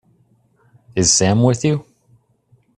[0.95, 1.85] Is Sam with you?